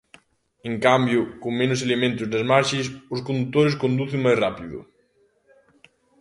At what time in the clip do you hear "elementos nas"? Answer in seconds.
1.87-2.47